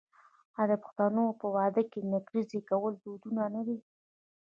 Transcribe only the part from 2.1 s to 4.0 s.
نکریزې کول دود نه دی؟